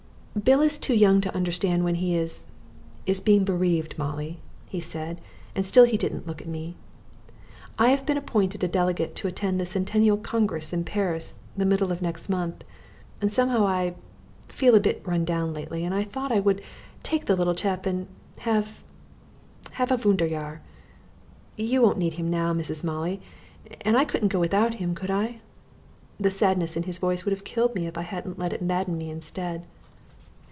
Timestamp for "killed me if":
27.43-27.97